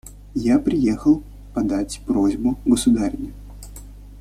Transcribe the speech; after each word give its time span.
Я 0.33 0.57
приехала 0.57 1.21
подать 1.53 2.01
просьбу 2.07 2.57
государыне. 2.65 3.33